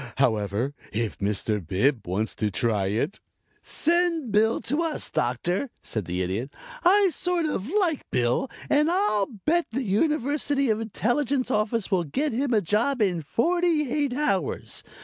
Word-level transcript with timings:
However, 0.15 0.73
if 0.91 1.19
Mr. 1.19 1.63
Bib 1.63 2.07
wants 2.07 2.33
to 2.37 2.49
try 2.49 2.87
it" 2.87 3.19
"Send 3.61 4.31
Bill 4.31 4.59
to 4.61 4.81
us, 4.81 5.11
Doctor," 5.11 5.69
said 5.83 6.05
the 6.05 6.23
Idiot. 6.23 6.55
"I 6.83 7.11
sort 7.13 7.45
of 7.45 7.69
like 7.69 8.09
Bill 8.09 8.49
and 8.67 8.89
I'll 8.89 9.27
bet 9.27 9.67
the 9.69 9.83
University 9.85 10.71
Intelligence 10.71 11.51
Office 11.51 11.91
will 11.91 12.03
get 12.05 12.33
him 12.33 12.51
a 12.51 12.61
job 12.61 12.99
in 12.99 13.21
forty 13.21 13.91
eight 13.93 14.15
hours. 14.15 14.81